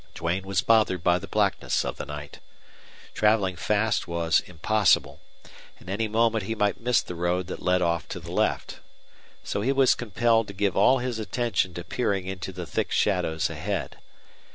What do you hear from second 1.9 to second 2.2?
the